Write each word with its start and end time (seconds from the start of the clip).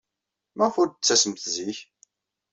Maɣef 0.57 0.75
ur 0.81 0.87
d-tettasemt 0.89 1.45
zik? 1.55 1.77